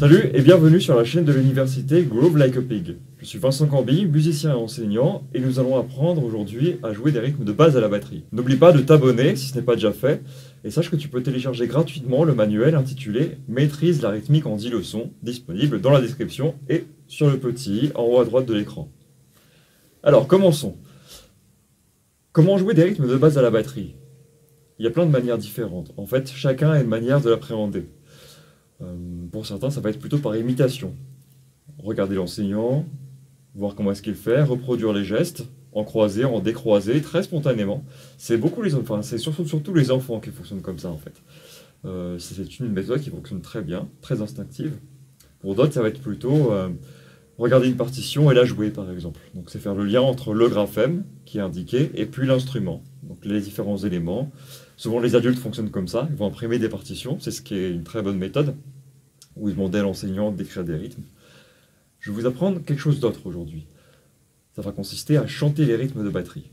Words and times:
et 0.00 0.42
bienvenue 0.42 0.80
sur 0.80 0.94
la 0.94 1.02
chaîne 1.02 1.24
de 1.24 1.32
l'université 1.32 2.04
Groove 2.04 2.38
Like 2.38 2.56
a 2.56 2.62
Pig. 2.62 2.98
Je 3.18 3.24
suis 3.24 3.38
Vincent 3.38 3.66
Cambi, 3.66 4.06
musicien 4.06 4.52
et 4.52 4.54
enseignant, 4.54 5.24
et 5.34 5.40
nous 5.40 5.58
allons 5.58 5.76
apprendre 5.76 6.22
aujourd'hui 6.22 6.76
à 6.84 6.92
jouer 6.92 7.10
des 7.10 7.18
rythmes 7.18 7.44
de 7.44 7.50
base 7.50 7.76
à 7.76 7.80
la 7.80 7.88
batterie. 7.88 8.22
N'oublie 8.30 8.54
pas 8.54 8.70
de 8.70 8.80
t'abonner 8.80 9.34
si 9.34 9.48
ce 9.48 9.56
n'est 9.56 9.62
pas 9.62 9.74
déjà 9.74 9.92
fait, 9.92 10.22
et 10.62 10.70
sache 10.70 10.88
que 10.88 10.94
tu 10.94 11.08
peux 11.08 11.20
télécharger 11.20 11.66
gratuitement 11.66 12.22
le 12.22 12.32
manuel 12.32 12.76
intitulé 12.76 13.38
Maîtrise 13.48 14.00
la 14.00 14.10
rythmique 14.10 14.46
en 14.46 14.54
10 14.54 14.70
leçons, 14.70 15.10
disponible 15.24 15.80
dans 15.80 15.90
la 15.90 16.00
description 16.00 16.54
et 16.68 16.84
sur 17.08 17.28
le 17.28 17.38
petit 17.38 17.90
en 17.96 18.04
haut 18.04 18.20
à 18.20 18.24
droite 18.24 18.46
de 18.46 18.54
l'écran. 18.54 18.88
Alors, 20.04 20.28
commençons. 20.28 20.76
Comment 22.30 22.56
jouer 22.56 22.74
des 22.74 22.84
rythmes 22.84 23.08
de 23.08 23.16
base 23.16 23.36
à 23.36 23.42
la 23.42 23.50
batterie? 23.50 23.96
Il 24.78 24.84
y 24.84 24.88
a 24.88 24.92
plein 24.92 25.06
de 25.06 25.10
manières 25.10 25.38
différentes. 25.38 25.92
En 25.96 26.06
fait, 26.06 26.30
chacun 26.30 26.70
a 26.70 26.80
une 26.80 26.86
manière 26.86 27.20
de 27.20 27.30
l'appréhender. 27.30 27.88
Euh, 28.80 28.94
pour 29.30 29.46
certains, 29.46 29.70
ça 29.70 29.80
va 29.80 29.90
être 29.90 29.98
plutôt 29.98 30.18
par 30.18 30.36
imitation. 30.36 30.94
Regarder 31.78 32.16
l'enseignant, 32.16 32.86
voir 33.54 33.74
comment 33.74 33.92
est-ce 33.92 34.02
qu'il 34.02 34.14
fait, 34.14 34.42
reproduire 34.42 34.92
les 34.92 35.04
gestes, 35.04 35.44
en 35.72 35.84
croiser, 35.84 36.24
en 36.24 36.40
décroiser, 36.40 37.00
très 37.02 37.22
spontanément. 37.22 37.84
C'est 38.16 38.36
beaucoup 38.36 38.62
les 38.62 38.74
enfants, 38.74 39.02
c'est 39.02 39.18
surtout, 39.18 39.74
les 39.74 39.90
enfants 39.90 40.20
qui 40.20 40.30
fonctionnent 40.30 40.62
comme 40.62 40.78
ça 40.78 40.90
en 40.90 40.98
fait. 40.98 41.14
Euh, 41.84 42.18
c'est 42.18 42.58
une 42.58 42.72
méthode 42.72 43.00
qui 43.00 43.10
fonctionne 43.10 43.40
très 43.40 43.62
bien, 43.62 43.88
très 44.00 44.20
instinctive. 44.20 44.78
Pour 45.40 45.54
d'autres, 45.54 45.72
ça 45.72 45.82
va 45.82 45.88
être 45.88 46.00
plutôt 46.00 46.52
euh, 46.52 46.68
regarder 47.36 47.68
une 47.68 47.76
partition 47.76 48.30
et 48.30 48.34
la 48.34 48.44
jouer 48.44 48.70
par 48.70 48.90
exemple. 48.90 49.20
C'est 49.46 49.60
faire 49.60 49.74
le 49.74 49.84
lien 49.84 50.00
entre 50.00 50.34
le 50.34 50.48
graphème 50.48 51.04
qui 51.24 51.38
est 51.38 51.42
indiqué 51.42 51.90
et 51.94 52.06
puis 52.06 52.26
l'instrument. 52.26 52.82
Les 53.22 53.40
différents 53.40 53.78
éléments. 53.78 54.30
Souvent 54.76 55.00
les 55.00 55.14
adultes 55.14 55.38
fonctionnent 55.38 55.70
comme 55.70 55.88
ça, 55.88 56.06
ils 56.10 56.16
vont 56.16 56.26
imprimer 56.26 56.58
des 56.58 56.68
partitions, 56.68 57.18
c'est 57.20 57.30
ce 57.30 57.42
qui 57.42 57.54
est 57.54 57.70
une 57.70 57.82
très 57.82 58.02
bonne 58.02 58.18
méthode, 58.18 58.54
où 59.36 59.48
ils 59.48 59.54
demandaient 59.54 59.80
à 59.80 59.82
l'enseignant 59.82 60.30
d'écrire 60.30 60.64
des 60.64 60.76
rythmes. 60.76 61.02
Je 61.98 62.10
vais 62.10 62.20
vous 62.20 62.26
apprendre 62.26 62.62
quelque 62.64 62.80
chose 62.80 63.00
d'autre 63.00 63.26
aujourd'hui. 63.26 63.66
Ça 64.54 64.62
va 64.62 64.72
consister 64.72 65.16
à 65.16 65.26
chanter 65.26 65.64
les 65.64 65.76
rythmes 65.76 66.04
de 66.04 66.10
batterie. 66.10 66.50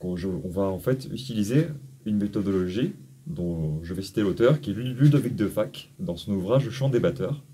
On 0.00 0.14
va 0.48 0.62
en 0.62 0.78
fait 0.78 1.08
utiliser 1.12 1.66
une 2.06 2.16
méthodologie 2.16 2.92
dont 3.26 3.82
je 3.82 3.94
vais 3.94 4.02
citer 4.02 4.22
l'auteur, 4.22 4.60
qui 4.60 4.70
est 4.70 4.74
Ludovic 4.74 5.36
Defac, 5.36 5.90
dans 5.98 6.16
son 6.16 6.32
ouvrage 6.32 6.64
Le 6.64 6.70
chant 6.70 6.88
des 6.88 7.00
batteurs, 7.00 7.44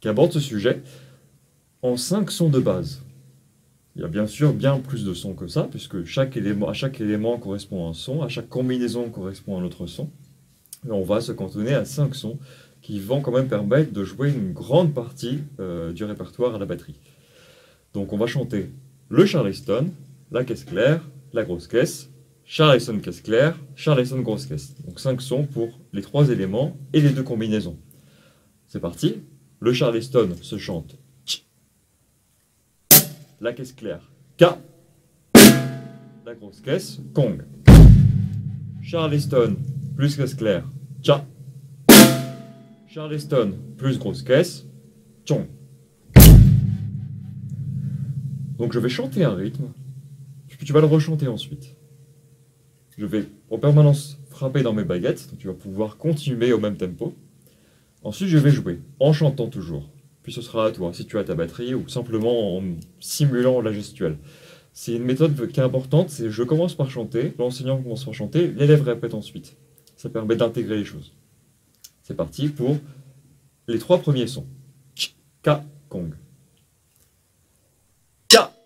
qui 0.00 0.08
aborde 0.08 0.32
ce 0.32 0.40
sujet 0.40 0.82
en 1.82 1.96
cinq 1.96 2.30
sons 2.30 2.48
de 2.48 2.58
base. 2.58 3.02
Il 3.96 4.02
y 4.02 4.04
a 4.04 4.08
bien 4.08 4.26
sûr 4.26 4.52
bien 4.52 4.78
plus 4.78 5.04
de 5.06 5.14
sons 5.14 5.32
que 5.32 5.46
ça, 5.46 5.66
puisque 5.70 6.04
chaque 6.04 6.36
élément, 6.36 6.68
à 6.68 6.74
chaque 6.74 7.00
élément 7.00 7.38
correspond 7.38 7.88
un 7.88 7.94
son, 7.94 8.22
à 8.22 8.28
chaque 8.28 8.50
combinaison 8.50 9.08
correspond 9.08 9.58
un 9.58 9.64
autre 9.64 9.86
son. 9.86 10.10
Et 10.86 10.90
on 10.90 11.02
va 11.02 11.22
se 11.22 11.32
cantonner 11.32 11.72
à 11.72 11.86
cinq 11.86 12.14
sons 12.14 12.38
qui 12.82 13.00
vont 13.00 13.22
quand 13.22 13.32
même 13.32 13.48
permettre 13.48 13.94
de 13.94 14.04
jouer 14.04 14.30
une 14.30 14.52
grande 14.52 14.92
partie 14.92 15.38
euh, 15.60 15.94
du 15.94 16.04
répertoire 16.04 16.54
à 16.54 16.58
la 16.58 16.66
batterie. 16.66 17.00
Donc 17.94 18.12
on 18.12 18.18
va 18.18 18.26
chanter 18.26 18.70
le 19.08 19.24
Charleston, 19.24 19.88
la 20.30 20.44
caisse 20.44 20.64
claire, 20.64 21.00
la 21.32 21.44
grosse 21.44 21.66
caisse, 21.66 22.10
Charleston 22.44 22.98
caisse 22.98 23.22
claire, 23.22 23.58
Charleston 23.76 24.20
grosse 24.20 24.44
caisse. 24.44 24.74
Donc 24.86 25.00
cinq 25.00 25.22
sons 25.22 25.44
pour 25.44 25.80
les 25.94 26.02
trois 26.02 26.28
éléments 26.28 26.76
et 26.92 27.00
les 27.00 27.10
deux 27.10 27.22
combinaisons. 27.22 27.78
C'est 28.68 28.80
parti. 28.80 29.22
Le 29.58 29.72
Charleston 29.72 30.36
se 30.42 30.58
chante 30.58 30.98
la 33.40 33.52
caisse 33.52 33.72
claire, 33.72 34.10
K, 34.38 34.44
la 36.24 36.34
grosse 36.34 36.60
caisse, 36.60 37.00
Kong. 37.12 37.42
Charleston 38.82 39.56
plus 39.94 40.16
caisse 40.16 40.34
claire, 40.34 40.64
Cha. 41.02 41.24
Charleston 42.86 43.52
plus 43.76 43.98
grosse 43.98 44.22
caisse, 44.22 44.66
Chong. 45.26 45.46
Donc 48.56 48.72
je 48.72 48.78
vais 48.78 48.88
chanter 48.88 49.22
un 49.24 49.34
rythme, 49.34 49.66
puis 50.48 50.66
tu 50.66 50.72
vas 50.72 50.80
le 50.80 50.86
rechanter 50.86 51.28
ensuite. 51.28 51.76
Je 52.96 53.04
vais 53.04 53.26
en 53.50 53.58
permanence 53.58 54.18
frapper 54.30 54.62
dans 54.62 54.72
mes 54.72 54.84
baguettes, 54.84 55.28
donc 55.30 55.38
tu 55.38 55.48
vas 55.48 55.52
pouvoir 55.52 55.98
continuer 55.98 56.54
au 56.54 56.58
même 56.58 56.78
tempo. 56.78 57.14
Ensuite 58.02 58.28
je 58.28 58.38
vais 58.38 58.50
jouer, 58.50 58.80
en 58.98 59.12
chantant 59.12 59.48
toujours 59.48 59.90
puis 60.26 60.32
ce 60.32 60.42
sera 60.42 60.66
à 60.66 60.72
toi, 60.72 60.92
si 60.92 61.06
tu 61.06 61.18
as 61.18 61.22
ta 61.22 61.36
batterie, 61.36 61.72
ou 61.72 61.88
simplement 61.88 62.56
en 62.56 62.62
simulant 62.98 63.60
la 63.60 63.72
gestuelle. 63.72 64.18
C'est 64.72 64.94
une 64.94 65.04
méthode 65.04 65.52
qui 65.52 65.60
est 65.60 65.62
importante, 65.62 66.10
c'est 66.10 66.30
je 66.30 66.42
commence 66.42 66.74
par 66.74 66.90
chanter, 66.90 67.32
l'enseignant 67.38 67.80
commence 67.80 68.04
par 68.04 68.12
chanter, 68.12 68.48
l'élève 68.48 68.82
répète 68.82 69.14
ensuite. 69.14 69.56
Ça 69.96 70.08
permet 70.08 70.34
d'intégrer 70.34 70.78
les 70.78 70.84
choses. 70.84 71.12
C'est 72.02 72.16
parti 72.16 72.48
pour 72.48 72.76
les 73.68 73.78
trois 73.78 73.98
premiers 73.98 74.26
sons. 74.26 74.48
Ka, 75.44 75.64
kong. 75.88 76.12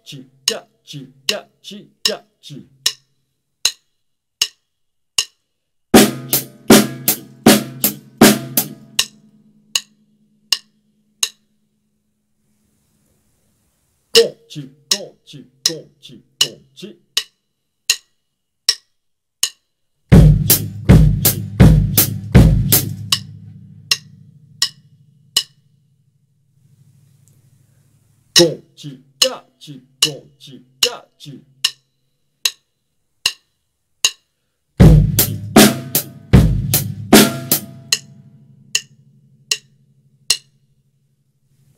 Chi, 0.02 0.24
ka, 0.46 0.66
chi, 0.82 1.10
ka, 1.26 1.46
chi, 1.60 1.90
ka, 2.02 2.24
chi. 2.40 2.66
Chi, 14.12 14.68
con, 14.88 15.16
chi, 15.24 15.48
con, 15.62 15.88
chi, 16.00 16.22
con, 16.38 16.58
chi. 16.74 16.98
Con, 28.34 28.62
chi, 28.74 29.04
ca, 29.18 29.46
chi, 29.58 29.86
con, 30.00 30.30
chi, 30.36 30.64
ca, 30.80 31.08
chi. 31.16 31.44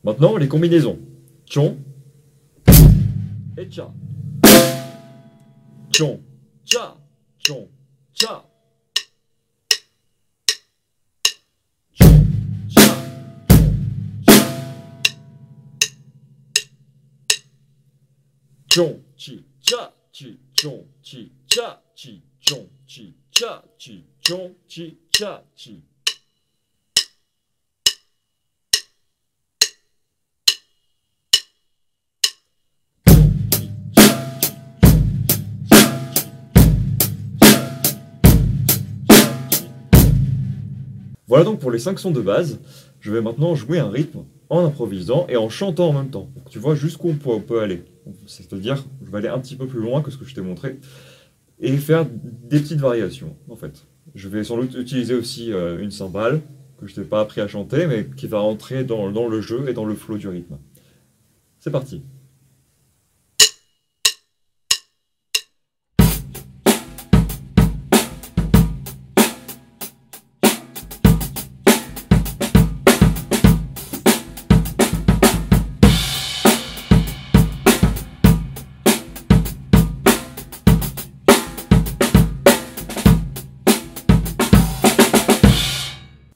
Maintenant, 0.03 0.37
les 0.37 0.47
combinaisons. 0.47 0.97
Chon, 1.45 1.77
et 3.57 3.69
cha. 3.69 3.91
Chon, 5.91 6.19
cha, 6.65 6.95
chon, 7.37 7.67
cha. 8.13 8.43
Chon, 11.93 12.25
cha, 12.75 13.13
chon, 18.67 19.03
chi, 19.15 19.43
cha, 19.61 19.91
chi, 20.11 20.39
chon, 20.55 20.83
chi, 21.03 21.31
cha, 21.47 21.79
chi, 21.95 22.21
chon, 22.41 22.67
chi, 22.87 23.13
cha, 23.31 23.61
chi, 23.77 24.03
chon, 24.19 24.55
chi, 24.67 24.97
cha, 25.11 25.43
chi. 25.55 25.92
Voilà 41.33 41.45
donc 41.45 41.59
pour 41.59 41.71
les 41.71 41.79
5 41.79 41.97
sons 41.97 42.11
de 42.11 42.21
base. 42.21 42.59
Je 42.99 43.11
vais 43.11 43.19
maintenant 43.19 43.55
jouer 43.55 43.79
un 43.79 43.89
rythme 43.89 44.19
en 44.51 44.63
improvisant 44.63 45.25
et 45.29 45.35
en 45.35 45.49
chantant 45.49 45.89
en 45.89 45.93
même 45.93 46.11
temps. 46.11 46.29
tu 46.51 46.59
vois 46.59 46.75
jusqu'où 46.75 47.09
on 47.25 47.39
peut, 47.39 47.59
aller. 47.59 47.85
C'est-à-dire, 48.27 48.85
je 49.03 49.09
vais 49.09 49.17
aller 49.17 49.29
un 49.29 49.39
petit 49.39 49.55
peu 49.55 49.65
plus 49.65 49.79
loin 49.79 50.03
que 50.03 50.11
ce 50.11 50.17
que 50.17 50.25
je 50.25 50.35
t'ai 50.35 50.41
montré 50.41 50.77
et 51.59 51.75
faire 51.77 52.05
des 52.05 52.59
petites 52.59 52.79
variations 52.79 53.35
en 53.49 53.55
fait. 53.55 53.87
Je 54.13 54.29
vais 54.29 54.43
sans 54.43 54.57
doute 54.57 54.75
utiliser 54.75 55.15
aussi 55.15 55.51
euh, 55.51 55.81
une 55.81 55.89
cymbale 55.89 56.41
que 56.79 56.85
je 56.85 56.93
t'ai 56.93 57.01
pas 57.01 57.21
appris 57.21 57.41
à 57.41 57.47
chanter 57.47 57.87
mais 57.87 58.05
qui 58.15 58.27
va 58.27 58.39
entrer 58.39 58.83
dans, 58.83 59.11
dans 59.11 59.27
le 59.27 59.41
jeu 59.41 59.67
et 59.67 59.73
dans 59.73 59.85
le 59.85 59.95
flow 59.95 60.19
du 60.19 60.27
rythme. 60.27 60.59
C'est 61.57 61.71
parti. 61.71 62.03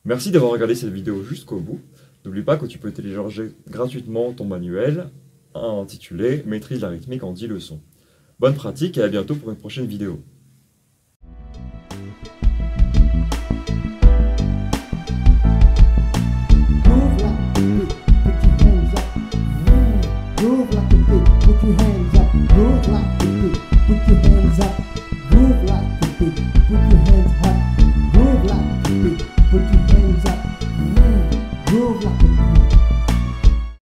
Merci 0.07 0.31
d'avoir 0.31 0.53
regardé 0.53 0.73
cette 0.73 0.93
vidéo 0.93 1.21
jusqu'au 1.21 1.59
bout. 1.59 1.81
N'oublie 2.23 2.41
pas 2.41 2.55
que 2.55 2.65
tu 2.65 2.77
peux 2.77 2.93
télécharger 2.93 3.51
gratuitement 3.69 4.31
ton 4.31 4.45
manuel 4.45 5.09
intitulé 5.53 6.43
Maîtrise 6.45 6.79
la 6.79 6.87
rythmique 6.87 7.23
en 7.23 7.33
10 7.33 7.47
leçons. 7.47 7.81
Bonne 8.39 8.55
pratique 8.55 8.97
et 8.97 9.01
à 9.01 9.09
bientôt 9.09 9.35
pour 9.35 9.49
une 9.49 9.57
prochaine 9.57 9.85
vidéo. 9.85 10.23